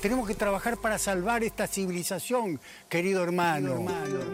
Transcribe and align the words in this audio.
Tenemos 0.00 0.26
que 0.26 0.34
trabajar 0.34 0.78
para 0.78 0.98
salvar 0.98 1.44
esta 1.44 1.66
civilización, 1.66 2.58
querido 2.88 3.22
hermano. 3.22 3.84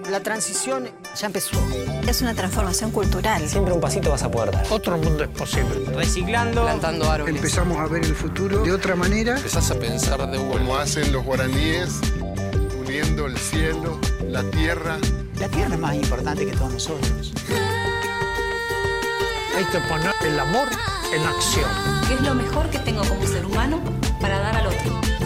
La 0.08 0.20
transición 0.20 0.88
ya 1.16 1.26
empezó. 1.26 1.58
Es 2.06 2.22
una 2.22 2.34
transformación 2.34 2.92
cultural. 2.92 3.48
Siempre 3.48 3.72
un 3.72 3.80
pasito 3.80 4.10
vas 4.10 4.22
a 4.22 4.30
poder 4.30 4.52
dar. 4.52 4.64
Otro 4.70 4.96
mundo 4.96 5.24
es 5.24 5.30
posible. 5.30 5.84
Reciclando, 5.92 6.62
plantando 6.62 7.10
árboles. 7.10 7.34
Empezamos 7.34 7.78
a 7.78 7.86
ver 7.86 8.04
el 8.04 8.14
futuro 8.14 8.62
de 8.62 8.70
otra 8.70 8.94
manera. 8.94 9.36
Empezás 9.36 9.68
a 9.72 9.74
pensar 9.74 10.30
de 10.30 10.38
Como 10.38 10.76
hacen 10.76 11.12
los 11.12 11.24
guaraníes, 11.24 12.00
uniendo 12.78 13.26
el 13.26 13.36
cielo, 13.36 13.98
la 14.28 14.48
tierra. 14.50 14.98
La 15.40 15.48
tierra 15.48 15.74
es 15.74 15.80
más 15.80 15.96
importante 15.96 16.46
que 16.46 16.52
todos 16.52 16.74
nosotros. 16.74 17.32
Hay 19.56 19.64
que 19.64 19.80
poner 19.88 20.14
el 20.24 20.38
amor 20.38 20.68
en 21.12 21.22
acción. 21.22 21.68
¿Qué 22.06 22.14
es 22.14 22.20
lo 22.20 22.34
mejor 22.36 22.70
que 22.70 22.78
tengo 22.78 23.02
como 23.02 23.26
ser 23.26 23.44
humano 23.44 23.80
para 24.20 24.38
dar 24.38 24.56
al 24.56 24.66
otro? 24.68 25.25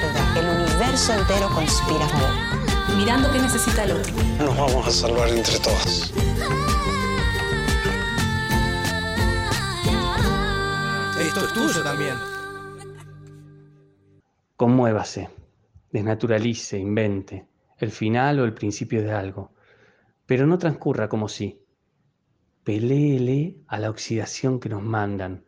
el 0.91 0.97
universo 0.97 1.13
entero 1.13 1.49
conspira 1.55 2.05
a 2.05 2.09
favor. 2.09 2.97
Mirando 2.97 3.31
qué 3.31 3.39
necesita 3.39 3.85
el 3.85 3.91
otro. 3.91 4.13
Nos 4.39 4.57
vamos 4.57 4.87
a 4.87 4.91
salvar 4.91 5.29
entre 5.29 5.57
todos. 5.59 6.13
Esto 11.17 11.45
es 11.45 11.53
tuyo 11.53 11.83
también. 11.83 12.15
Conmuévase, 14.57 15.29
desnaturalice, 15.91 16.77
invente 16.77 17.47
el 17.77 17.91
final 17.91 18.39
o 18.41 18.43
el 18.43 18.53
principio 18.53 19.01
de 19.01 19.13
algo, 19.13 19.53
pero 20.25 20.45
no 20.45 20.57
transcurra 20.57 21.07
como 21.07 21.29
si. 21.29 21.61
Peléele 22.63 23.55
a 23.67 23.79
la 23.79 23.89
oxidación 23.89 24.59
que 24.59 24.69
nos 24.69 24.83
mandan. 24.83 25.45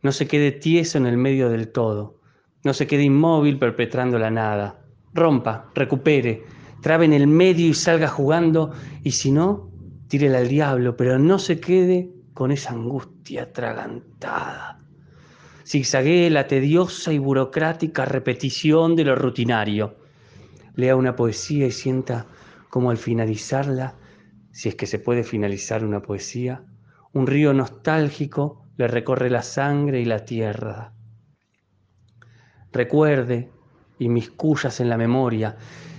No 0.00 0.12
se 0.12 0.26
quede 0.26 0.50
tieso 0.50 0.98
en 0.98 1.06
el 1.06 1.18
medio 1.18 1.50
del 1.50 1.70
todo. 1.70 2.21
No 2.64 2.74
se 2.74 2.86
quede 2.86 3.02
inmóvil 3.02 3.58
perpetrando 3.58 4.18
la 4.18 4.30
nada. 4.30 4.78
Rompa, 5.14 5.70
recupere, 5.74 6.44
trabe 6.80 7.04
en 7.04 7.12
el 7.12 7.26
medio 7.26 7.66
y 7.66 7.74
salga 7.74 8.08
jugando. 8.08 8.72
Y 9.02 9.12
si 9.12 9.32
no, 9.32 9.70
tírela 10.08 10.38
al 10.38 10.48
diablo, 10.48 10.96
pero 10.96 11.18
no 11.18 11.38
se 11.38 11.58
quede 11.60 12.10
con 12.34 12.52
esa 12.52 12.72
angustia 12.72 13.44
atragantada. 13.44 14.78
Zigzaguee 15.66 16.30
la 16.30 16.46
tediosa 16.46 17.12
y 17.12 17.18
burocrática 17.18 18.04
repetición 18.04 18.96
de 18.96 19.04
lo 19.04 19.14
rutinario. 19.14 19.96
Lea 20.74 20.96
una 20.96 21.14
poesía 21.16 21.66
y 21.66 21.70
sienta 21.70 22.26
como 22.68 22.90
al 22.90 22.96
finalizarla, 22.96 23.94
si 24.50 24.68
es 24.68 24.74
que 24.74 24.86
se 24.86 24.98
puede 24.98 25.24
finalizar 25.24 25.84
una 25.84 26.00
poesía, 26.00 26.64
un 27.12 27.26
río 27.26 27.52
nostálgico 27.52 28.64
le 28.76 28.88
recorre 28.88 29.30
la 29.30 29.42
sangre 29.42 30.00
y 30.00 30.04
la 30.04 30.24
tierra. 30.24 30.92
Recuerde, 32.72 33.50
y 33.98 34.08
mis 34.08 34.30
cuyas 34.30 34.80
en 34.80 34.88
la 34.88 34.96
memoria, 34.96 35.56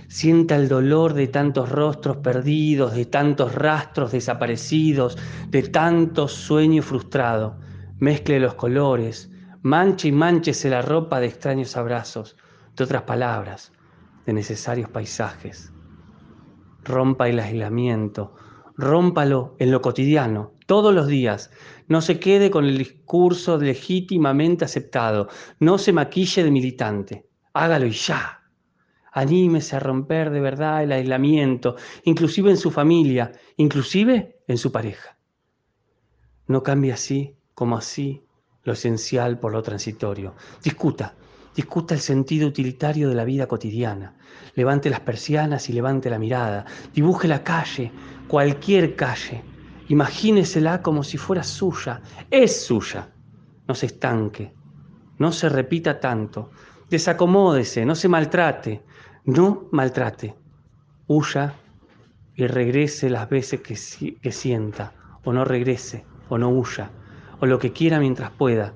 sienta 0.08 0.56
el 0.56 0.68
dolor 0.68 1.14
de 1.14 1.28
tantos 1.28 1.70
rostros 1.70 2.18
perdidos, 2.18 2.94
de 2.94 3.06
tantos 3.06 3.54
rastros 3.54 4.12
desaparecidos, 4.12 5.16
de 5.48 5.62
tanto 5.62 6.28
sueño 6.28 6.82
frustrado. 6.82 7.58
Mezcle 7.98 8.40
los 8.40 8.54
colores, 8.54 9.30
manche 9.62 10.08
y 10.08 10.12
manchese 10.12 10.68
la 10.68 10.82
ropa 10.82 11.20
de 11.20 11.26
extraños 11.26 11.76
abrazos, 11.76 12.36
de 12.76 12.84
otras 12.84 13.02
palabras, 13.02 13.72
de 14.26 14.32
necesarios 14.32 14.90
paisajes. 14.90 15.72
Rompa 16.82 17.28
el 17.28 17.38
aislamiento, 17.38 18.34
rómpalo 18.76 19.54
en 19.58 19.70
lo 19.70 19.80
cotidiano, 19.80 20.53
todos 20.66 20.94
los 20.94 21.06
días. 21.06 21.50
No 21.88 22.00
se 22.00 22.18
quede 22.18 22.50
con 22.50 22.64
el 22.64 22.78
discurso 22.78 23.58
legítimamente 23.58 24.64
aceptado. 24.64 25.28
No 25.58 25.78
se 25.78 25.92
maquille 25.92 26.44
de 26.44 26.50
militante. 26.50 27.28
Hágalo 27.52 27.86
y 27.86 27.92
ya. 27.92 28.40
Anímese 29.12 29.76
a 29.76 29.80
romper 29.80 30.30
de 30.30 30.40
verdad 30.40 30.82
el 30.82 30.92
aislamiento, 30.92 31.76
inclusive 32.04 32.50
en 32.50 32.56
su 32.56 32.70
familia, 32.70 33.32
inclusive 33.56 34.40
en 34.48 34.58
su 34.58 34.72
pareja. 34.72 35.18
No 36.48 36.62
cambie 36.62 36.92
así 36.92 37.36
como 37.54 37.76
así 37.76 38.24
lo 38.64 38.72
esencial 38.72 39.38
por 39.38 39.52
lo 39.52 39.62
transitorio. 39.62 40.34
Discuta, 40.64 41.14
discuta 41.54 41.94
el 41.94 42.00
sentido 42.00 42.48
utilitario 42.48 43.08
de 43.08 43.14
la 43.14 43.24
vida 43.24 43.46
cotidiana. 43.46 44.16
Levante 44.56 44.90
las 44.90 45.00
persianas 45.00 45.68
y 45.68 45.74
levante 45.74 46.10
la 46.10 46.18
mirada. 46.18 46.64
Dibuje 46.92 47.28
la 47.28 47.44
calle, 47.44 47.92
cualquier 48.26 48.96
calle 48.96 49.44
Imagínesela 49.88 50.82
como 50.82 51.02
si 51.02 51.18
fuera 51.18 51.42
suya, 51.42 52.00
es 52.30 52.64
suya. 52.64 53.10
No 53.68 53.74
se 53.74 53.86
estanque, 53.86 54.54
no 55.18 55.32
se 55.32 55.48
repita 55.48 56.00
tanto, 56.00 56.50
desacomódese, 56.90 57.84
no 57.84 57.94
se 57.94 58.08
maltrate, 58.08 58.82
no 59.24 59.68
maltrate. 59.72 60.34
Huya 61.06 61.54
y 62.34 62.46
regrese 62.46 63.10
las 63.10 63.28
veces 63.28 63.60
que, 63.60 64.18
que 64.20 64.32
sienta, 64.32 64.92
o 65.24 65.32
no 65.32 65.44
regrese, 65.44 66.04
o 66.28 66.38
no 66.38 66.50
huya, 66.50 66.90
o 67.40 67.46
lo 67.46 67.58
que 67.58 67.72
quiera 67.72 68.00
mientras 68.00 68.30
pueda, 68.30 68.74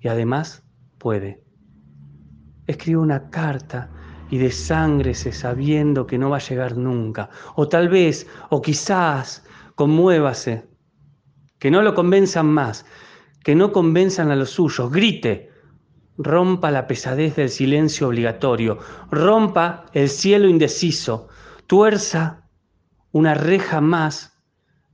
y 0.00 0.08
además 0.08 0.64
puede. 0.98 1.42
Escriba 2.66 3.00
una 3.00 3.30
carta 3.30 3.90
y 4.30 4.38
desánghrese 4.38 5.32
sabiendo 5.32 6.06
que 6.06 6.18
no 6.18 6.30
va 6.30 6.38
a 6.38 6.40
llegar 6.40 6.76
nunca, 6.76 7.30
o 7.54 7.68
tal 7.68 7.88
vez, 7.88 8.26
o 8.50 8.60
quizás, 8.60 9.44
conmuévase, 9.76 10.66
que 11.58 11.70
no 11.70 11.82
lo 11.82 11.94
convenzan 11.94 12.46
más, 12.46 12.86
que 13.44 13.54
no 13.54 13.72
convenzan 13.72 14.30
a 14.30 14.36
los 14.36 14.50
suyos, 14.50 14.90
grite, 14.90 15.52
rompa 16.16 16.70
la 16.70 16.86
pesadez 16.86 17.36
del 17.36 17.50
silencio 17.50 18.08
obligatorio, 18.08 18.78
rompa 19.10 19.84
el 19.92 20.08
cielo 20.08 20.48
indeciso, 20.48 21.28
tuerza 21.66 22.48
una 23.12 23.34
reja 23.34 23.82
más, 23.82 24.40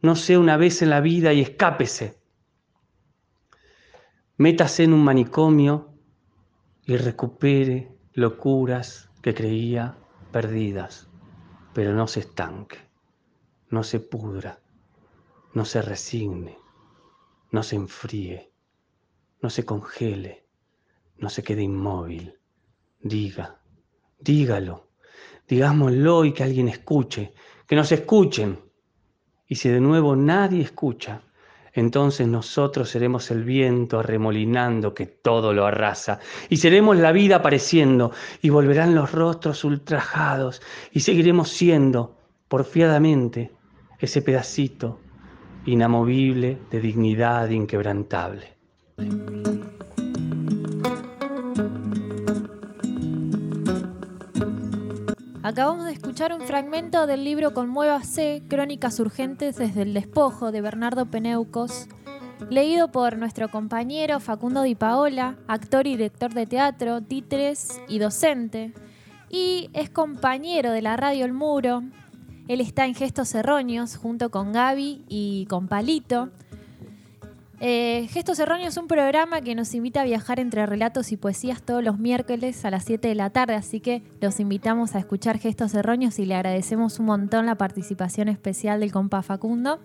no 0.03 0.17
sea 0.17 0.41
una 0.41 0.57
vez 0.57 0.83
en 0.83 0.91
la 0.91 1.01
vida 1.01 1.33
y 1.33 1.41
escápese. 1.41 2.21
Métase 4.37 4.83
en 4.83 4.93
un 4.93 5.05
manicomio 5.05 5.95
y 6.85 6.97
recupere 6.97 7.97
locuras 8.15 9.09
que 9.23 9.33
creía 9.33 9.97
perdidas, 10.33 11.09
pero 11.73 11.95
no 11.95 12.09
se 12.09 12.21
estanque, 12.21 12.79
no 13.71 13.85
se 13.85 14.01
pudra 14.01 14.62
no 15.55 15.65
se 15.65 15.83
resigne, 15.83 16.59
no 17.51 17.63
se 17.63 17.77
enfríe, 17.77 18.51
no 19.43 19.51
se 19.51 19.65
congele, 19.65 20.47
no 21.19 21.29
se 21.29 21.43
quede 21.43 21.63
inmóvil. 21.63 22.35
Diga, 23.01 23.61
dígalo, 24.19 24.89
digámoslo 25.47 26.25
y 26.25 26.33
que 26.33 26.45
alguien 26.45 26.69
escuche, 26.69 27.35
que 27.67 27.77
nos 27.77 27.93
escuchen. 27.93 28.59
Y 29.47 29.57
si 29.57 29.69
de 29.69 29.81
nuevo 29.81 30.17
nadie 30.17 30.63
escucha, 30.63 31.23
entonces 31.75 32.27
nosotros 32.27 32.89
seremos 32.89 33.31
el 33.31 33.45
viento 33.45 33.99
arremolinando 33.99 34.95
que 34.95 35.07
todo 35.07 35.53
lo 35.53 35.67
arrasa, 35.67 36.21
y 36.49 36.57
seremos 36.57 36.97
la 36.97 37.13
vida 37.13 37.37
apareciendo, 37.37 38.13
y 38.41 38.51
volverán 38.51 38.95
los 38.95 39.13
rostros 39.13 39.65
ultrajados, 39.65 40.63
y 40.93 41.01
seguiremos 41.01 41.51
siendo, 41.51 42.17
porfiadamente, 42.49 43.53
ese 43.99 44.23
pedacito 44.23 45.01
inamovible 45.67 46.59
de 46.71 46.81
dignidad 46.81 47.49
inquebrantable. 47.51 48.53
Acabamos 55.45 55.87
de 55.87 55.93
escuchar 55.93 56.33
un 56.33 56.41
fragmento 56.43 57.07
del 57.07 57.25
libro 57.25 57.53
C, 58.03 58.43
Crónicas 58.49 59.01
Urgentes 59.01 59.57
desde 59.57 59.83
el 59.83 59.93
Despojo 59.93 60.53
de 60.53 60.61
Bernardo 60.61 61.07
Peneucos, 61.07 61.89
leído 62.49 62.93
por 62.93 63.19
nuestro 63.19 63.51
compañero 63.51 64.21
Facundo 64.21 64.63
Di 64.63 64.75
Paola, 64.75 65.37
actor 65.49 65.87
y 65.87 65.91
director 65.97 66.33
de 66.33 66.47
teatro, 66.47 67.01
títeres 67.01 67.81
y 67.89 67.99
docente. 67.99 68.73
Y 69.31 69.69
es 69.73 69.91
compañero 69.91 70.71
de 70.71 70.83
la 70.83 70.97
radio 70.97 71.25
El 71.25 71.33
Muro. 71.33 71.83
Él 72.53 72.61
está 72.61 72.85
en 72.85 72.95
Gestos 72.95 73.35
Erróneos 73.35 73.97
junto 73.97 74.31
con 74.31 74.53
Gaby 74.53 75.07
y 75.09 75.47
con 75.47 75.69
Palito. 75.69 76.29
Eh, 77.61 78.09
Gestos 78.11 78.39
Erróneos 78.41 78.75
es 78.75 78.77
un 78.77 78.89
programa 78.89 79.41
que 79.41 79.55
nos 79.55 79.73
invita 79.73 80.03
a 80.03 80.05
viajar 80.05 80.39
entre 80.39 80.67
relatos 80.67 81.13
y 81.13 81.17
poesías 81.17 81.63
todos 81.63 81.83
los 81.83 81.99
miércoles 81.99 82.63
a 82.67 82.71
las 82.71 82.85
7 82.85 83.09
de 83.09 83.15
la 83.15 83.31
tarde, 83.31 83.55
así 83.55 83.81
que 83.81 84.03
los 84.21 84.39
invitamos 84.39 84.95
a 84.95 84.99
escuchar 84.99 85.39
Gestos 85.39 85.73
Erróneos 85.73 86.19
y 86.19 86.27
le 86.27 86.35
agradecemos 86.35 86.99
un 86.99 87.07
montón 87.07 87.47
la 87.47 87.55
participación 87.55 88.29
especial 88.29 88.81
del 88.81 88.93
compa 88.93 89.23
Facundo. 89.23 89.81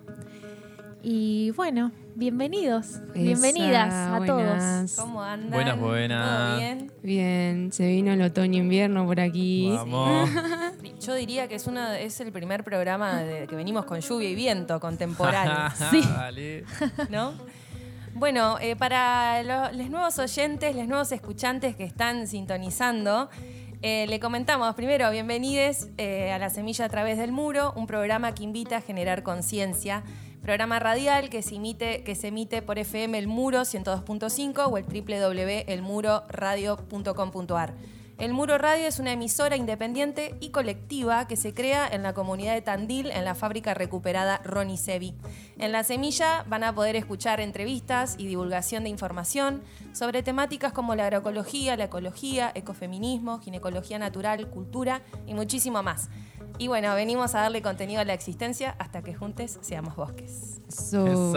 Y 1.09 1.51
bueno, 1.51 1.93
bienvenidos, 2.15 2.87
Esa, 2.87 3.13
bienvenidas 3.13 3.93
a 3.93 4.17
buenas. 4.17 4.93
todos. 4.93 5.05
¿Cómo 5.07 5.23
andan? 5.23 5.51
Buenas, 5.51 5.79
buenas. 5.79 6.49
¿Todo 6.49 6.57
bien? 6.57 6.91
Bien, 7.01 7.71
se 7.71 7.87
vino 7.87 8.11
el 8.11 8.21
otoño-invierno 8.23 9.05
por 9.05 9.21
aquí. 9.21 9.71
Vamos. 9.73 10.29
Yo 10.99 11.13
diría 11.15 11.47
que 11.47 11.55
es, 11.55 11.65
una, 11.65 11.97
es 11.97 12.19
el 12.19 12.33
primer 12.33 12.65
programa 12.65 13.21
de, 13.23 13.47
que 13.47 13.55
venimos 13.55 13.85
con 13.85 14.01
lluvia 14.01 14.29
y 14.29 14.35
viento 14.35 14.81
contemporáneo. 14.81 15.69
Sí. 15.91 16.01
Vale. 16.13 16.65
¿No? 17.09 17.31
Bueno, 18.13 18.57
eh, 18.59 18.75
para 18.75 19.43
lo- 19.43 19.71
los 19.77 19.89
nuevos 19.89 20.19
oyentes, 20.19 20.75
los 20.75 20.89
nuevos 20.89 21.09
escuchantes 21.13 21.77
que 21.77 21.85
están 21.85 22.27
sintonizando, 22.27 23.29
eh, 23.81 24.07
le 24.09 24.19
comentamos 24.19 24.75
primero, 24.75 25.09
bienvenidos 25.09 25.87
eh, 25.97 26.33
a 26.33 26.37
La 26.37 26.49
Semilla 26.49 26.83
a 26.83 26.89
través 26.89 27.17
del 27.17 27.31
Muro, 27.31 27.71
un 27.77 27.87
programa 27.87 28.33
que 28.33 28.43
invita 28.43 28.75
a 28.75 28.81
generar 28.81 29.23
conciencia. 29.23 30.03
Programa 30.47 30.79
radial 30.79 31.29
que 31.29 31.41
se, 31.41 31.55
emite, 31.55 32.05
que 32.05 32.15
se 32.15 32.29
emite 32.29 32.61
por 32.61 32.79
FM 32.79 33.19
El 33.19 33.27
Muro 33.27 33.63
102.5 33.63 34.71
o 34.71 34.77
el 34.77 34.85
www.elmuroradio.com.ar. 34.85 37.73
El 38.17 38.31
Muro 38.31 38.57
Radio 38.57 38.87
es 38.87 38.99
una 38.99 39.11
emisora 39.11 39.57
independiente 39.57 40.37
y 40.39 40.51
colectiva 40.51 41.27
que 41.27 41.35
se 41.35 41.53
crea 41.53 41.85
en 41.85 42.01
la 42.01 42.13
comunidad 42.13 42.53
de 42.53 42.61
Tandil, 42.61 43.11
en 43.11 43.25
la 43.25 43.35
fábrica 43.35 43.73
recuperada 43.73 44.39
Ronnie 44.45 44.77
Sevi. 44.77 45.15
En 45.57 45.73
La 45.73 45.83
Semilla 45.83 46.45
van 46.47 46.63
a 46.63 46.73
poder 46.73 46.95
escuchar 46.95 47.41
entrevistas 47.41 48.15
y 48.17 48.25
divulgación 48.25 48.85
de 48.85 48.89
información 48.89 49.61
sobre 49.91 50.23
temáticas 50.23 50.71
como 50.71 50.95
la 50.95 51.07
agroecología, 51.07 51.75
la 51.75 51.83
ecología, 51.83 52.53
ecofeminismo, 52.55 53.39
ginecología 53.39 53.99
natural, 53.99 54.47
cultura 54.47 55.01
y 55.25 55.33
muchísimo 55.33 55.83
más. 55.83 56.09
Y 56.59 56.67
bueno, 56.67 56.93
venimos 56.95 57.35
a 57.35 57.41
darle 57.41 57.61
contenido 57.61 58.01
a 58.01 58.05
la 58.05 58.13
existencia 58.13 58.75
hasta 58.79 59.03
que 59.03 59.13
juntos 59.13 59.59
seamos 59.61 59.95
bosques. 59.95 60.59
So-. 60.69 61.33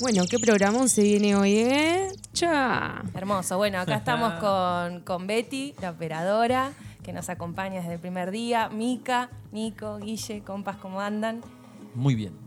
Bueno, 0.00 0.24
¿qué 0.28 0.38
programón 0.38 0.88
se 0.88 1.02
viene 1.02 1.34
hoy, 1.36 1.56
eh? 1.56 2.08
Cha. 2.32 3.02
Hermoso. 3.14 3.56
Bueno, 3.56 3.80
acá 3.80 3.94
estamos 3.94 4.34
con, 4.40 5.00
con 5.00 5.26
Betty, 5.26 5.74
la 5.80 5.90
operadora, 5.90 6.72
que 7.02 7.12
nos 7.12 7.30
acompaña 7.30 7.80
desde 7.80 7.94
el 7.94 8.00
primer 8.00 8.30
día. 8.30 8.68
Mica, 8.68 9.30
Nico, 9.52 9.98
Guille, 9.98 10.42
compas, 10.42 10.76
¿cómo 10.76 11.00
andan? 11.00 11.40
Muy 11.94 12.14
bien. 12.14 12.43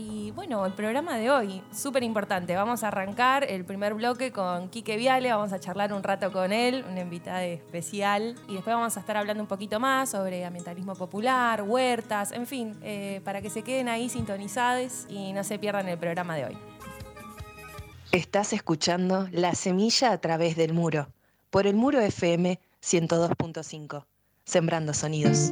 Y 0.00 0.30
bueno, 0.30 0.64
el 0.64 0.74
programa 0.74 1.16
de 1.16 1.28
hoy, 1.28 1.60
súper 1.74 2.04
importante. 2.04 2.54
Vamos 2.54 2.84
a 2.84 2.88
arrancar 2.88 3.42
el 3.42 3.64
primer 3.64 3.94
bloque 3.94 4.30
con 4.30 4.68
Quique 4.68 4.96
Viale, 4.96 5.32
vamos 5.32 5.52
a 5.52 5.58
charlar 5.58 5.92
un 5.92 6.04
rato 6.04 6.30
con 6.30 6.52
él, 6.52 6.84
una 6.88 7.00
invitada 7.00 7.44
especial. 7.44 8.36
Y 8.46 8.54
después 8.54 8.76
vamos 8.76 8.96
a 8.96 9.00
estar 9.00 9.16
hablando 9.16 9.42
un 9.42 9.48
poquito 9.48 9.80
más 9.80 10.10
sobre 10.10 10.44
ambientalismo 10.44 10.94
popular, 10.94 11.62
huertas, 11.62 12.30
en 12.30 12.46
fin, 12.46 12.78
eh, 12.80 13.20
para 13.24 13.42
que 13.42 13.50
se 13.50 13.62
queden 13.62 13.88
ahí 13.88 14.08
sintonizados 14.08 15.04
y 15.08 15.32
no 15.32 15.42
se 15.42 15.58
pierdan 15.58 15.88
el 15.88 15.98
programa 15.98 16.36
de 16.36 16.44
hoy. 16.44 16.58
Estás 18.12 18.52
escuchando 18.52 19.26
La 19.32 19.56
Semilla 19.56 20.12
a 20.12 20.18
través 20.18 20.54
del 20.54 20.74
muro, 20.74 21.08
por 21.50 21.66
el 21.66 21.74
muro 21.74 21.98
FM 21.98 22.60
102.5, 22.84 24.04
Sembrando 24.44 24.94
Sonidos. 24.94 25.50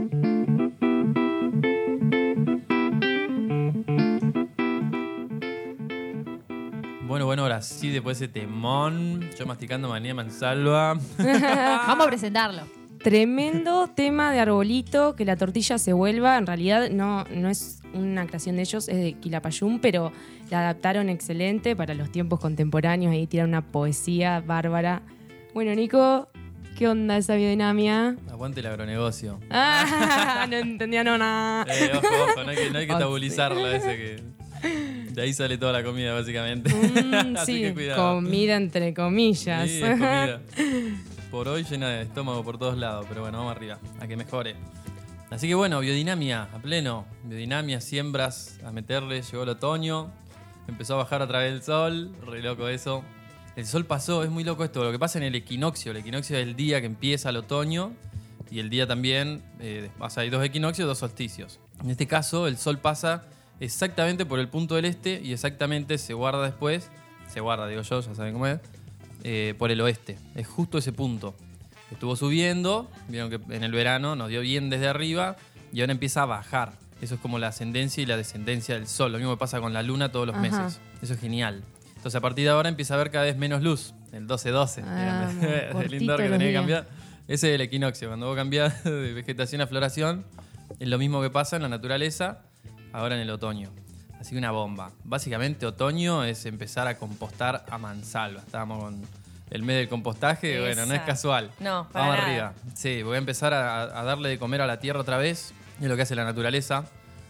Bueno, 7.16 7.24
bueno, 7.24 7.42
ahora 7.44 7.62
sí, 7.62 7.88
después 7.88 8.18
de 8.18 8.26
ese 8.26 8.34
temón, 8.34 9.30
yo 9.38 9.46
masticando 9.46 9.88
manía 9.88 10.14
mansalva. 10.14 10.98
Vamos 11.18 12.04
a 12.04 12.06
presentarlo. 12.06 12.64
Tremendo 13.02 13.88
tema 13.88 14.30
de 14.32 14.40
arbolito, 14.40 15.16
que 15.16 15.24
la 15.24 15.34
tortilla 15.34 15.78
se 15.78 15.94
vuelva. 15.94 16.36
En 16.36 16.46
realidad 16.46 16.90
no, 16.90 17.24
no 17.24 17.48
es 17.48 17.80
una 17.94 18.26
creación 18.26 18.56
de 18.56 18.62
ellos, 18.64 18.86
es 18.90 18.96
de 18.96 19.14
Quilapayún, 19.14 19.80
pero 19.80 20.12
la 20.50 20.58
adaptaron 20.58 21.08
excelente 21.08 21.74
para 21.74 21.94
los 21.94 22.12
tiempos 22.12 22.38
contemporáneos. 22.38 23.14
Ahí 23.14 23.26
tiran 23.26 23.48
una 23.48 23.62
poesía 23.62 24.42
bárbara. 24.46 25.00
Bueno, 25.54 25.74
Nico, 25.74 26.28
¿qué 26.76 26.86
onda 26.86 27.16
esa 27.16 27.34
biodinamia? 27.34 28.16
Aguante 28.30 28.60
el 28.60 28.66
agronegocio. 28.66 29.40
Ah, 29.48 30.46
no 30.50 30.56
entendía 30.58 31.02
no 31.02 31.16
nada. 31.16 31.64
Eh, 31.74 31.92
ojo, 31.94 32.06
ojo, 32.30 32.44
no 32.44 32.50
hay 32.50 32.56
que, 32.56 32.70
no 32.70 32.78
hay 32.78 32.86
que 32.86 32.92
tabulizarlo 32.98 33.66
ese 33.70 33.96
que. 33.96 34.95
De 35.16 35.22
ahí 35.22 35.32
sale 35.32 35.56
toda 35.56 35.72
la 35.72 35.82
comida, 35.82 36.12
básicamente. 36.12 36.68
Mm, 36.74 37.36
Así 37.38 37.54
sí, 37.54 37.62
que 37.62 37.72
cuidado. 37.72 38.16
comida 38.16 38.54
entre 38.56 38.92
comillas. 38.92 39.66
Sí, 39.66 39.82
es 39.82 39.90
comida. 39.92 40.42
Por 41.30 41.48
hoy 41.48 41.64
llena 41.64 41.88
de 41.88 42.02
estómago 42.02 42.44
por 42.44 42.58
todos 42.58 42.76
lados, 42.76 43.06
pero 43.08 43.22
bueno, 43.22 43.38
vamos 43.38 43.56
arriba, 43.56 43.78
a 43.98 44.06
que 44.06 44.14
mejore. 44.14 44.56
Así 45.30 45.48
que 45.48 45.54
bueno, 45.54 45.80
biodinamia 45.80 46.48
a 46.52 46.58
pleno. 46.58 47.06
Biodinamia, 47.24 47.80
siembras, 47.80 48.60
a 48.62 48.70
meterle, 48.72 49.22
llegó 49.22 49.42
el 49.42 49.48
otoño, 49.48 50.12
empezó 50.68 50.94
a 50.94 50.96
bajar 50.98 51.22
a 51.22 51.26
través 51.26 51.50
del 51.50 51.62
sol, 51.62 52.14
re 52.26 52.42
loco 52.42 52.68
eso. 52.68 53.02
El 53.56 53.66
sol 53.66 53.86
pasó, 53.86 54.22
es 54.22 54.28
muy 54.28 54.44
loco 54.44 54.64
esto, 54.64 54.84
lo 54.84 54.92
que 54.92 54.98
pasa 54.98 55.18
en 55.18 55.24
el 55.24 55.34
equinoccio. 55.34 55.92
El 55.92 55.96
equinoccio 55.96 56.36
es 56.36 56.42
el 56.46 56.56
día 56.56 56.80
que 56.80 56.86
empieza 56.86 57.30
el 57.30 57.38
otoño 57.38 57.94
y 58.50 58.58
el 58.60 58.68
día 58.68 58.86
también, 58.86 59.42
eh, 59.60 59.90
o 59.98 60.10
sea, 60.10 60.24
hay 60.24 60.30
dos 60.30 60.44
equinoccios, 60.44 60.86
dos 60.86 60.98
solsticios. 60.98 61.58
En 61.82 61.88
este 61.88 62.06
caso, 62.06 62.46
el 62.46 62.58
sol 62.58 62.78
pasa 62.78 63.24
exactamente 63.60 64.26
por 64.26 64.38
el 64.38 64.48
punto 64.48 64.74
del 64.74 64.84
este 64.84 65.20
y 65.22 65.32
exactamente 65.32 65.98
se 65.98 66.14
guarda 66.14 66.42
después, 66.44 66.90
se 67.28 67.40
guarda, 67.40 67.66
digo 67.66 67.82
yo, 67.82 68.00
ya 68.00 68.14
saben 68.14 68.32
cómo 68.32 68.46
es, 68.46 68.60
eh, 69.24 69.54
por 69.58 69.70
el 69.70 69.80
oeste. 69.80 70.18
Es 70.34 70.46
justo 70.46 70.78
ese 70.78 70.92
punto. 70.92 71.34
Estuvo 71.90 72.16
subiendo, 72.16 72.90
vieron 73.08 73.30
que 73.30 73.40
en 73.54 73.62
el 73.62 73.72
verano 73.72 74.16
nos 74.16 74.28
dio 74.28 74.40
bien 74.40 74.70
desde 74.70 74.88
arriba 74.88 75.36
y 75.72 75.80
ahora 75.80 75.92
empieza 75.92 76.22
a 76.22 76.26
bajar. 76.26 76.72
Eso 77.00 77.14
es 77.16 77.20
como 77.20 77.38
la 77.38 77.48
ascendencia 77.48 78.02
y 78.02 78.06
la 78.06 78.16
descendencia 78.16 78.74
del 78.74 78.86
sol. 78.86 79.12
Lo 79.12 79.18
mismo 79.18 79.34
que 79.34 79.38
pasa 79.38 79.60
con 79.60 79.72
la 79.72 79.82
luna 79.82 80.10
todos 80.10 80.26
los 80.26 80.34
Ajá. 80.34 80.42
meses. 80.42 80.80
Eso 81.02 81.14
es 81.14 81.20
genial. 81.20 81.62
Entonces 81.96 82.14
a 82.14 82.20
partir 82.20 82.44
de 82.44 82.50
ahora 82.50 82.68
empieza 82.68 82.94
a 82.94 82.96
haber 82.96 83.10
cada 83.10 83.24
vez 83.24 83.36
menos 83.36 83.62
luz. 83.62 83.94
El 84.12 84.26
12-12. 84.26 84.82
Ah, 84.84 85.30
el 85.82 85.90
lindor 85.90 86.22
que 86.22 86.28
tenés 86.28 86.48
que 86.48 86.54
cambiar. 86.54 86.86
Ese 87.28 87.48
es 87.48 87.54
el 87.54 87.60
equinoccio. 87.60 88.08
Cuando 88.08 88.26
vos 88.26 88.36
cambiás 88.36 88.82
de 88.84 89.12
vegetación 89.12 89.60
a 89.60 89.66
floración, 89.66 90.24
es 90.78 90.88
lo 90.88 90.98
mismo 90.98 91.20
que 91.20 91.30
pasa 91.30 91.56
en 91.56 91.62
la 91.62 91.68
naturaleza 91.68 92.42
ahora 92.92 93.14
en 93.16 93.22
el 93.22 93.30
otoño. 93.30 93.70
Así 94.20 94.30
que 94.30 94.38
una 94.38 94.50
bomba. 94.50 94.90
Básicamente 95.04 95.66
otoño 95.66 96.24
es 96.24 96.46
empezar 96.46 96.88
a 96.88 96.96
compostar 96.98 97.64
a 97.70 97.78
mansalva. 97.78 98.40
Estábamos 98.40 98.82
con 98.82 99.02
el 99.50 99.62
mes 99.62 99.76
del 99.76 99.88
compostaje, 99.88 100.60
bueno, 100.60 100.86
no 100.86 100.94
es 100.94 101.02
casual. 101.02 101.50
No, 101.60 101.88
para 101.92 102.06
Vamos 102.06 102.18
nada. 102.20 102.28
arriba. 102.30 102.52
Sí, 102.74 103.02
voy 103.02 103.14
a 103.16 103.18
empezar 103.18 103.54
a, 103.54 103.82
a 104.00 104.04
darle 104.04 104.28
de 104.30 104.38
comer 104.38 104.60
a 104.62 104.66
la 104.66 104.80
tierra 104.80 105.00
otra 105.00 105.18
vez. 105.18 105.52
Es 105.80 105.86
lo 105.88 105.94
que 105.96 106.02
hace 106.02 106.14
la 106.16 106.24
naturaleza. 106.24 106.84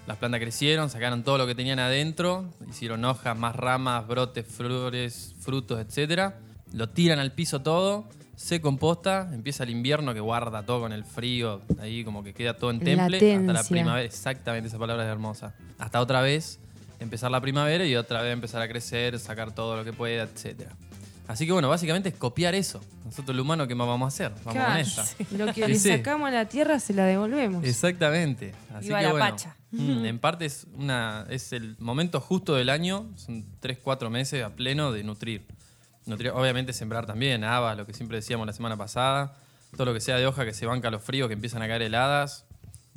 Las 0.07 0.17
plantas 0.19 0.41
crecieron, 0.41 0.89
sacaron 0.89 1.25
todo 1.25 1.37
lo 1.37 1.47
que 1.49 1.57
tenían 1.57 1.81
adentro, 1.81 2.45
hicieron 2.71 3.05
hojas, 3.05 3.37
más 3.37 3.57
ramas, 3.57 4.07
brotes, 4.07 4.47
flores, 4.47 5.35
frutos, 5.41 5.81
etc. 5.81 6.33
Lo 6.73 6.89
tiran 6.89 7.19
al 7.19 7.33
piso 7.33 7.61
todo, 7.61 8.09
se 8.37 8.61
composta, 8.61 9.29
empieza 9.33 9.65
el 9.65 9.71
invierno 9.71 10.13
que 10.15 10.21
guarda 10.21 10.63
todo 10.63 10.81
con 10.81 10.93
el 10.93 11.05
frío, 11.05 11.63
ahí 11.81 12.05
como 12.05 12.23
que 12.23 12.35
queda 12.35 12.55
todo 12.55 12.71
en 12.71 12.81
temple, 12.81 13.35
hasta 13.35 13.53
la 13.53 13.65
primavera. 13.65 14.05
Exactamente, 14.05 14.69
esa 14.69 14.79
palabra 14.79 15.05
es 15.05 15.11
hermosa. 15.11 15.55
Hasta 15.79 16.01
otra 16.01 16.21
vez 16.21 16.61
empezar 17.01 17.31
la 17.31 17.41
primavera 17.41 17.85
y 17.87 17.97
otra 17.97 18.23
vez 18.23 18.33
empezar 18.33 18.63
a 18.63 18.69
crecer, 18.69 19.19
sacar 19.19 19.53
todo 19.55 19.77
lo 19.77 19.85
que 19.85 19.93
pueda, 19.93 20.25
etc. 20.25 20.69
Así 21.29 21.45
que 21.45 21.53
bueno, 21.53 21.69
básicamente 21.69 22.11
es 22.11 22.15
copiar 22.15 22.55
eso. 22.55 22.81
Nosotros, 23.05 23.31
el 23.35 23.41
humano, 23.41 23.67
¿qué 23.67 23.75
más 23.75 23.89
vamos 23.89 24.07
a 24.07 24.09
hacer? 24.09 24.31
Vamos 24.45 24.45
con 24.45 24.53
Claro, 24.55 24.79
esa. 24.81 25.05
Lo 25.37 25.53
que 25.53 25.61
Y 25.65 25.69
le 25.69 25.79
sí. 25.79 25.89
sacamos 25.89 26.29
a 26.29 26.31
la 26.31 26.45
tierra 26.45 26.79
se 26.79 26.93
la 26.95 27.05
devolvemos. 27.05 27.65
Exactamente. 27.65 28.55
Así 28.73 28.87
que 28.89 28.93
la 28.93 29.11
bueno, 29.11 29.19
pacha. 29.19 29.57
mm, 29.73 30.05
en 30.05 30.19
parte 30.21 30.45
es, 30.45 30.67
una, 30.75 31.27
es 31.31 31.53
el 31.53 31.75
momento 31.81 32.21
justo 32.21 32.55
del 32.55 32.69
año, 32.69 33.07
son 33.17 33.45
3, 33.61 33.79
4 33.83 34.09
meses 34.11 34.45
a 34.45 34.51
pleno 34.51 34.93
de 34.93 35.03
nutrir. 35.03 35.47
Obviamente 36.07 36.73
sembrar 36.73 37.05
también, 37.07 37.43
habas, 37.45 37.77
lo 37.77 37.85
que 37.87 37.93
siempre 37.93 38.19
decíamos 38.19 38.47
la 38.47 38.53
semana 38.53 38.77
pasada, 38.77 39.35
todo 39.77 39.87
lo 39.87 39.93
que 39.95 40.01
sea 40.01 40.17
de 40.17 40.27
hoja 40.27 40.45
que 40.45 40.55
se 40.55 40.65
banca 40.67 40.89
a 40.89 40.91
los 40.91 41.03
fríos, 41.03 41.27
que 41.29 41.35
empiezan 41.35 41.63
a 41.63 41.67
caer 41.69 41.83
heladas, 41.83 42.45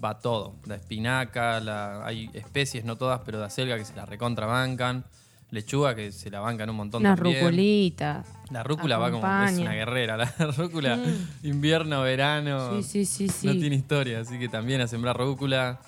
va 0.04 0.20
todo. 0.20 0.56
La 0.66 0.76
espinaca, 0.76 1.60
la, 1.60 2.06
hay 2.06 2.30
especies, 2.34 2.86
no 2.86 2.96
todas, 2.98 3.22
pero 3.26 3.40
de 3.40 3.46
acelga 3.46 3.78
que 3.78 3.86
se 3.86 3.96
la 3.96 4.06
recontrabancan, 4.06 5.04
lechuga 5.50 5.96
que 5.96 6.12
se 6.12 6.30
la 6.30 6.40
bancan 6.40 6.70
un 6.70 6.76
montón 6.76 7.02
Una 7.02 7.16
también. 7.16 7.40
ruculita. 7.42 8.24
La 8.52 8.62
rúcula 8.64 8.98
va 9.00 9.12
como 9.12 9.26
es 9.44 9.58
una 9.58 9.74
guerrera, 9.74 10.16
la 10.18 10.26
rúcula 10.58 10.96
Mm. 10.98 11.48
invierno, 11.48 12.02
verano. 12.04 12.82
Sí, 12.82 12.84
sí, 12.84 13.06
sí, 13.06 13.30
sí. 13.30 13.48
No 13.48 13.54
tiene 13.54 13.76
historia, 13.76 14.20
así 14.20 14.38
que 14.38 14.48
también 14.50 14.82
a 14.82 14.88
sembrar 14.88 15.18
rúcula. 15.18 15.80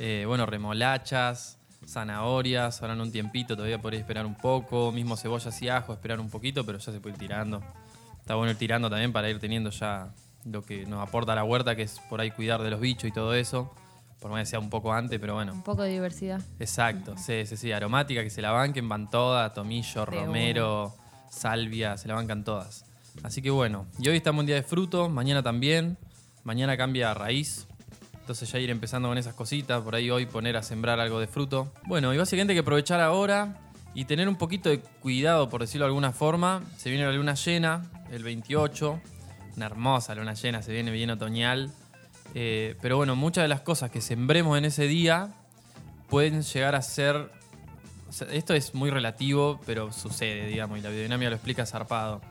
Eh, 0.00 0.24
bueno, 0.26 0.44
remolachas. 0.46 1.58
Zanahorias, 1.86 2.80
ahora 2.82 2.94
en 2.94 3.00
un 3.00 3.12
tiempito 3.12 3.56
todavía 3.56 3.80
podría 3.80 4.00
esperar 4.00 4.26
un 4.26 4.34
poco, 4.34 4.92
mismo 4.92 5.16
cebollas 5.16 5.60
y 5.62 5.68
ajo, 5.68 5.92
esperar 5.92 6.20
un 6.20 6.30
poquito, 6.30 6.64
pero 6.64 6.78
ya 6.78 6.92
se 6.92 7.00
puede 7.00 7.14
ir 7.14 7.18
tirando. 7.18 7.62
Está 8.20 8.34
bueno 8.36 8.52
ir 8.52 8.58
tirando 8.58 8.88
también 8.88 9.12
para 9.12 9.28
ir 9.28 9.38
teniendo 9.38 9.70
ya 9.70 10.14
lo 10.44 10.64
que 10.64 10.86
nos 10.86 11.06
aporta 11.06 11.34
la 11.34 11.44
huerta, 11.44 11.76
que 11.76 11.82
es 11.82 12.00
por 12.08 12.20
ahí 12.20 12.30
cuidar 12.30 12.62
de 12.62 12.70
los 12.70 12.80
bichos 12.80 13.08
y 13.08 13.12
todo 13.12 13.34
eso. 13.34 13.72
Por 14.20 14.30
más 14.30 14.40
que 14.40 14.46
sea 14.46 14.58
un 14.58 14.70
poco 14.70 14.92
antes, 14.92 15.20
pero 15.20 15.34
bueno. 15.34 15.52
Un 15.52 15.62
poco 15.62 15.82
de 15.82 15.90
diversidad. 15.90 16.40
Exacto, 16.58 17.14
sí, 17.18 17.44
sí, 17.44 17.56
sí. 17.56 17.72
Aromática, 17.72 18.22
que 18.22 18.30
se 18.30 18.40
la 18.40 18.52
banquen, 18.52 18.88
van 18.88 19.10
todas, 19.10 19.52
tomillo, 19.52 20.06
De 20.06 20.24
romero, 20.24 20.94
salvia, 21.30 21.98
se 21.98 22.08
la 22.08 22.14
bancan 22.14 22.44
todas. 22.44 22.86
Así 23.22 23.42
que 23.42 23.50
bueno, 23.50 23.86
y 23.98 24.08
hoy 24.08 24.16
estamos 24.16 24.42
en 24.42 24.46
día 24.46 24.56
de 24.56 24.62
fruto, 24.62 25.08
mañana 25.08 25.42
también. 25.42 25.98
Mañana 26.42 26.76
cambia 26.76 27.10
a 27.10 27.14
raíz. 27.14 27.66
Entonces 28.24 28.50
ya 28.50 28.58
ir 28.58 28.70
empezando 28.70 29.10
con 29.10 29.18
esas 29.18 29.34
cositas, 29.34 29.82
por 29.82 29.94
ahí 29.94 30.10
hoy 30.10 30.24
poner 30.24 30.56
a 30.56 30.62
sembrar 30.62 30.98
algo 30.98 31.20
de 31.20 31.26
fruto. 31.26 31.70
Bueno, 31.86 32.14
y 32.14 32.16
básicamente 32.16 32.52
hay 32.52 32.56
que 32.56 32.60
aprovechar 32.60 32.98
ahora 32.98 33.58
y 33.92 34.06
tener 34.06 34.30
un 34.30 34.36
poquito 34.36 34.70
de 34.70 34.80
cuidado, 34.80 35.50
por 35.50 35.60
decirlo 35.60 35.84
de 35.84 35.88
alguna 35.88 36.10
forma. 36.10 36.62
Se 36.78 36.88
viene 36.88 37.04
la 37.04 37.12
luna 37.12 37.34
llena, 37.34 37.82
el 38.10 38.22
28. 38.22 38.98
Una 39.58 39.66
hermosa 39.66 40.14
luna 40.14 40.32
llena, 40.32 40.62
se 40.62 40.72
viene 40.72 40.90
bien 40.90 41.10
otoñal. 41.10 41.70
Eh, 42.34 42.76
pero 42.80 42.96
bueno, 42.96 43.14
muchas 43.14 43.44
de 43.44 43.48
las 43.48 43.60
cosas 43.60 43.90
que 43.90 44.00
sembremos 44.00 44.56
en 44.56 44.64
ese 44.64 44.86
día 44.86 45.28
pueden 46.08 46.40
llegar 46.40 46.74
a 46.74 46.80
ser. 46.80 47.30
esto 48.30 48.54
es 48.54 48.74
muy 48.74 48.88
relativo, 48.88 49.60
pero 49.66 49.92
sucede, 49.92 50.46
digamos, 50.46 50.78
y 50.78 50.80
la 50.80 50.88
biodinámica 50.88 51.28
lo 51.28 51.36
explica 51.36 51.66
zarpado. 51.66 52.22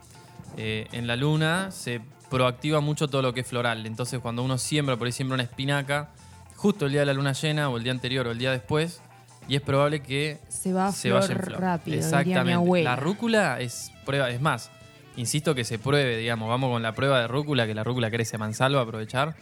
Eh, 0.56 0.88
en 0.90 1.06
la 1.06 1.14
luna 1.14 1.70
se 1.70 2.00
proactiva 2.34 2.80
mucho 2.80 3.06
todo 3.06 3.22
lo 3.22 3.32
que 3.32 3.40
es 3.40 3.46
floral. 3.46 3.86
Entonces, 3.86 4.18
cuando 4.18 4.42
uno 4.42 4.58
siembra, 4.58 4.96
por 4.96 5.06
ahí 5.06 5.12
siembra 5.12 5.34
una 5.34 5.44
espinaca, 5.44 6.08
justo 6.56 6.86
el 6.86 6.90
día 6.90 7.02
de 7.02 7.06
la 7.06 7.12
luna 7.12 7.32
llena, 7.32 7.68
o 7.68 7.76
el 7.76 7.84
día 7.84 7.92
anterior, 7.92 8.26
o 8.26 8.32
el 8.32 8.38
día 8.38 8.50
después, 8.50 9.00
y 9.46 9.54
es 9.54 9.62
probable 9.62 10.00
que 10.00 10.40
Se 10.48 10.72
va 10.72 10.88
a 10.88 10.92
se 10.92 11.10
flor 11.10 11.20
vaya 11.20 11.32
en 11.34 11.40
flor. 11.40 11.60
rápido, 11.60 11.96
Exactamente. 11.96 12.82
La 12.82 12.96
rúcula 12.96 13.60
es 13.60 13.92
prueba, 14.04 14.30
es 14.30 14.40
más, 14.40 14.72
insisto 15.16 15.54
que 15.54 15.62
se 15.62 15.78
pruebe, 15.78 16.16
digamos, 16.16 16.48
vamos 16.48 16.70
con 16.72 16.82
la 16.82 16.92
prueba 16.92 17.20
de 17.20 17.28
rúcula, 17.28 17.68
que 17.68 17.74
la 17.74 17.84
rúcula 17.84 18.10
crece 18.10 18.34
a 18.34 18.38
mansalva, 18.40 18.80
aprovechar. 18.80 19.36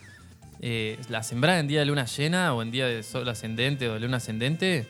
Eh, 0.60 0.98
la 1.08 1.22
sembrada 1.22 1.60
en 1.60 1.68
día 1.68 1.80
de 1.80 1.86
luna 1.86 2.04
llena 2.04 2.52
o 2.52 2.60
en 2.60 2.70
día 2.70 2.86
de 2.86 3.02
sol 3.02 3.26
ascendente 3.28 3.88
o 3.88 3.94
de 3.94 4.00
luna 4.00 4.18
ascendente 4.18 4.86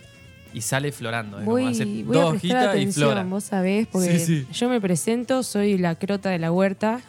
y 0.55 0.61
sale 0.61 0.93
florando. 0.93 1.39
Voy, 1.41 1.67
hace 1.67 1.85
voy 1.85 2.17
a 2.17 2.21
dos 2.23 2.31
prestar 2.41 2.69
hojitas 2.69 2.77
y 2.81 2.93
flora. 2.93 3.23
vos 3.25 3.45
sabés, 3.45 3.87
porque 3.87 4.19
Sí, 4.19 4.45
sí. 4.45 4.47
yo 4.53 4.69
me 4.69 4.81
presento, 4.81 5.43
soy 5.43 5.79
la 5.79 5.95
crota 5.95 6.31
de 6.31 6.39
la 6.39 6.53
huerta 6.53 7.01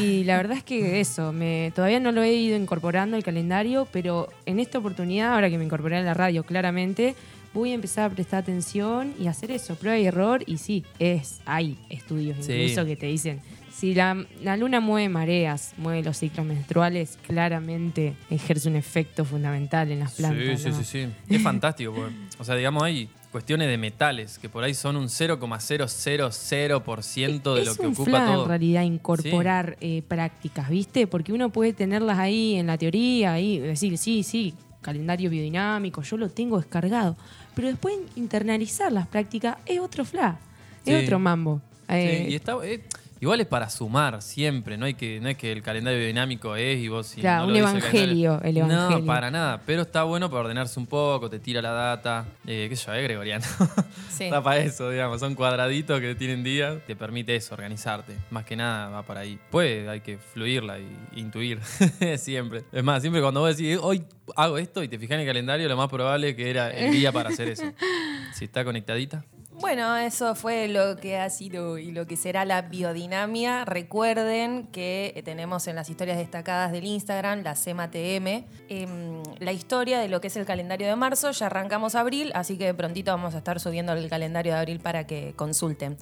y 0.00 0.24
la 0.24 0.36
verdad 0.36 0.56
es 0.58 0.64
que 0.64 1.00
eso, 1.00 1.32
me, 1.32 1.72
todavía 1.74 2.00
no 2.00 2.12
lo 2.12 2.22
he 2.22 2.32
ido 2.34 2.56
incorporando 2.56 3.16
al 3.16 3.22
calendario, 3.22 3.86
pero 3.92 4.28
en 4.46 4.58
esta 4.60 4.78
oportunidad, 4.78 5.34
ahora 5.34 5.48
que 5.50 5.58
me 5.58 5.64
incorporé 5.64 5.96
a 5.98 6.02
la 6.02 6.14
radio 6.14 6.42
claramente, 6.44 7.14
voy 7.58 7.72
a 7.72 7.74
empezar 7.74 8.10
a 8.10 8.14
prestar 8.14 8.40
atención 8.40 9.14
y 9.18 9.26
hacer 9.26 9.50
eso, 9.50 9.74
prueba 9.76 9.98
y 9.98 10.06
error, 10.06 10.42
y 10.46 10.56
sí, 10.58 10.84
es, 10.98 11.40
hay 11.44 11.76
estudios 11.90 12.36
Sí. 12.44 12.52
incluso 12.52 12.84
que 12.86 12.96
te 12.96 13.06
dicen, 13.06 13.40
si 13.74 13.94
la, 13.94 14.24
la 14.42 14.56
luna 14.56 14.80
mueve 14.80 15.08
mareas, 15.08 15.72
mueve 15.76 16.02
los 16.02 16.18
ciclos 16.18 16.44
menstruales, 16.44 17.16
claramente 17.26 18.14
ejerce 18.28 18.68
un 18.68 18.74
efecto 18.76 19.24
fundamental 19.24 19.90
en 19.92 20.00
las 20.00 20.12
plantas. 20.14 20.60
Sí, 20.60 20.68
¿no? 20.68 20.74
sí, 20.76 20.84
sí, 20.84 21.06
sí. 21.28 21.34
Es 21.34 21.42
fantástico. 21.42 21.92
porque, 21.94 22.12
o 22.40 22.44
sea, 22.44 22.56
digamos, 22.56 22.82
hay 22.82 23.08
cuestiones 23.30 23.68
de 23.68 23.78
metales 23.78 24.38
que 24.38 24.48
por 24.48 24.64
ahí 24.64 24.74
son 24.74 24.96
un 24.96 25.08
0,000% 25.08 27.54
de 27.54 27.64
lo 27.64 27.74
que 27.74 27.86
un 27.86 27.92
ocupa 27.92 28.10
flan, 28.10 28.32
todo. 28.32 28.42
en 28.44 28.48
realidad 28.48 28.82
incorporar 28.82 29.76
eh, 29.80 30.02
prácticas, 30.06 30.68
¿viste? 30.70 31.06
Porque 31.06 31.32
uno 31.32 31.50
puede 31.50 31.72
tenerlas 31.72 32.18
ahí 32.18 32.54
en 32.56 32.66
la 32.66 32.78
teoría, 32.78 33.32
ahí 33.34 33.58
decir, 33.58 33.98
sí, 33.98 34.22
sí, 34.22 34.54
calendario 34.92 35.28
biodinámico, 35.28 36.00
yo 36.02 36.16
lo 36.16 36.30
tengo 36.30 36.56
descargado. 36.58 37.14
Pero 37.54 37.68
después 37.68 37.94
internalizar 38.16 38.90
las 38.90 39.06
prácticas 39.06 39.58
es 39.66 39.80
otro 39.80 40.04
fla, 40.06 40.38
es 40.86 40.94
Sí. 40.96 41.04
otro 41.04 41.18
mambo. 41.18 41.60
Sí, 41.80 41.94
Eh, 41.94 42.26
y 42.30 42.34
está, 42.34 42.56
eh, 42.64 42.82
igual 43.20 43.40
es 43.40 43.46
para 43.46 43.68
sumar 43.70 44.22
siempre, 44.22 44.76
no 44.76 44.86
hay 44.86 44.94
que 44.94 45.20
no 45.20 45.28
es 45.28 45.36
que 45.36 45.52
el 45.52 45.62
calendario 45.62 45.98
biodinámico 45.98 46.56
es 46.56 46.78
y 46.78 46.88
vos 46.88 47.06
si 47.06 47.20
Claro, 47.20 47.42
no 47.42 47.48
un 47.48 47.56
el 47.56 47.62
evangelio, 47.62 48.40
el 48.42 48.56
evangelio. 48.56 48.98
No, 49.00 49.04
para 49.06 49.30
nada, 49.30 49.60
pero 49.66 49.82
está 49.82 50.02
bueno 50.04 50.28
para 50.30 50.40
ordenarse 50.42 50.78
un 50.78 50.86
poco, 50.86 51.28
te 51.30 51.38
tira 51.38 51.60
la 51.62 51.72
data, 51.72 52.26
eh, 52.46 52.66
qué 52.68 52.76
sé 52.76 52.86
yo, 52.86 52.94
es 52.94 53.02
gregoriano. 53.04 53.44
Sí. 54.18 54.24
Está 54.24 54.42
para 54.42 54.58
eso, 54.58 54.90
digamos, 54.90 55.20
son 55.20 55.36
cuadraditos 55.36 56.00
que 56.00 56.16
tienen 56.16 56.42
días, 56.42 56.78
te 56.88 56.96
permite 56.96 57.36
eso, 57.36 57.54
organizarte. 57.54 58.14
Más 58.30 58.44
que 58.44 58.56
nada 58.56 58.88
va 58.88 59.02
para 59.04 59.20
ahí. 59.20 59.38
Pues 59.48 59.86
hay 59.86 60.00
que 60.00 60.18
fluirla 60.18 60.80
y 60.80 60.88
intuir 61.14 61.60
siempre. 62.18 62.64
Es 62.72 62.82
más, 62.82 63.00
siempre 63.00 63.22
cuando 63.22 63.40
vos 63.40 63.56
decís, 63.56 63.74
"Eh, 63.76 63.78
hoy 63.80 64.02
hago 64.34 64.58
esto 64.58 64.82
y 64.82 64.88
te 64.88 64.98
fijas 64.98 65.14
en 65.14 65.20
el 65.20 65.26
calendario, 65.26 65.68
lo 65.68 65.76
más 65.76 65.88
probable 65.88 66.34
que 66.34 66.50
era 66.50 66.68
el 66.70 66.90
día 66.90 67.12
para 67.12 67.28
hacer 67.28 67.48
eso. 67.48 67.62
Si 68.34 68.44
está 68.44 68.64
conectadita. 68.64 69.24
Bueno, 69.60 69.96
eso 69.96 70.36
fue 70.36 70.68
lo 70.68 70.96
que 70.96 71.18
ha 71.18 71.28
sido 71.30 71.78
y 71.78 71.90
lo 71.90 72.06
que 72.06 72.16
será 72.16 72.44
la 72.44 72.62
biodinamia. 72.62 73.64
Recuerden 73.64 74.68
que 74.68 75.20
tenemos 75.24 75.66
en 75.66 75.74
las 75.74 75.90
historias 75.90 76.16
destacadas 76.16 76.70
del 76.70 76.84
Instagram, 76.84 77.42
la 77.42 77.56
CEMATM, 77.56 78.44
em, 78.68 79.22
la 79.40 79.52
historia 79.52 79.98
de 79.98 80.08
lo 80.08 80.20
que 80.20 80.28
es 80.28 80.36
el 80.36 80.46
calendario 80.46 80.86
de 80.86 80.94
marzo. 80.94 81.32
Ya 81.32 81.46
arrancamos 81.46 81.96
abril, 81.96 82.30
así 82.34 82.56
que 82.56 82.72
prontito 82.72 83.10
vamos 83.10 83.34
a 83.34 83.38
estar 83.38 83.58
subiendo 83.58 83.92
el 83.94 84.08
calendario 84.08 84.52
de 84.52 84.58
abril 84.60 84.78
para 84.78 85.08
que 85.08 85.34
consulten. 85.34 85.98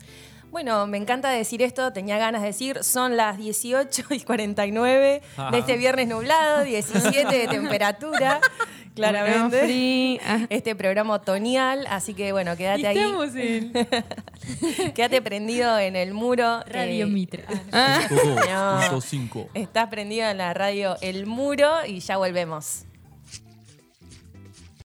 Bueno, 0.51 0.87
me 0.87 0.97
encanta 0.97 1.29
decir 1.31 1.61
esto, 1.61 1.93
tenía 1.93 2.19
ganas 2.19 2.41
de 2.41 2.49
decir, 2.49 2.83
son 2.85 3.17
las 3.17 3.37
18 3.37 4.05
y 4.11 4.21
49 4.21 5.23
de 5.51 5.59
este 5.59 5.77
viernes 5.77 6.09
nublado, 6.09 6.63
17 6.63 7.37
de 7.37 7.49
temperatura, 7.49 8.41
claramente. 8.97 9.61
Free. 9.65 10.21
Ah. 10.29 10.47
Este 10.51 10.75
programa 10.75 11.15
otoñal, 11.15 11.87
así 11.89 12.15
que 12.15 12.33
bueno, 12.33 12.57
quédate 12.57 12.87
ahí. 12.87 12.97
Estamos 12.97 13.35
en 13.37 13.73
Quédate 14.95 15.23
prendido 15.23 15.79
en 15.79 15.95
el 15.95 16.15
muro. 16.15 16.63
Radio 16.67 17.07
eh, 17.07 17.11
Mitra. 17.11 17.45
no. 17.71 18.99
2.5. 18.99 19.49
Estás 19.55 19.89
prendido 19.89 20.29
en 20.29 20.39
la 20.39 20.53
radio 20.55 20.97
El 21.01 21.27
Muro 21.27 21.87
y 21.87 22.01
ya 22.01 22.17
volvemos. 22.17 22.87